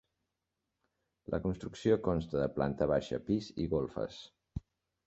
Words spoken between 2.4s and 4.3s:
de planta baixa, pis i golfes.